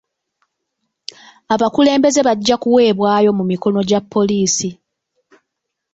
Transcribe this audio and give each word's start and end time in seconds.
Abakulembeze 1.53 2.19
bajja 2.27 2.55
kuweebwayo 2.63 3.29
mu 3.37 3.43
mikono 3.51 3.79
gya 3.89 3.99
poliisi. 4.11 4.69